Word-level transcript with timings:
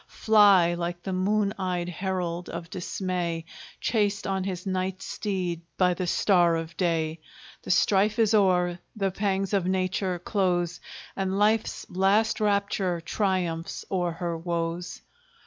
Fly, 0.07 0.73
like 0.73 1.03
the 1.03 1.13
moon 1.13 1.53
eyed 1.59 1.87
herald 1.87 2.49
of 2.49 2.71
Dismay, 2.71 3.45
Chased 3.79 4.25
on 4.25 4.43
his 4.45 4.65
night 4.65 4.99
steed 5.03 5.61
by 5.77 5.93
the 5.93 6.07
star 6.07 6.55
of 6.55 6.75
day! 6.75 7.19
The 7.61 7.69
strife 7.69 8.17
is 8.17 8.33
o'er 8.33 8.79
the 8.95 9.11
pangs 9.11 9.53
of 9.53 9.67
Nature 9.67 10.17
close, 10.17 10.79
And 11.15 11.37
life's 11.37 11.87
last 11.87 12.39
rapture 12.39 12.99
triumphs 13.01 13.85
o'er 13.91 14.13
her 14.13 14.35
woes. 14.35 15.01